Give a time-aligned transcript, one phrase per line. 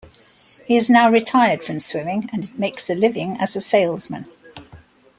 [0.65, 4.25] He is now retired from swimming and makes a living as a salesman.